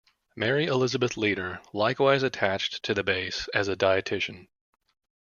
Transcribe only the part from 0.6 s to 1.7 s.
Elizabeth Leader,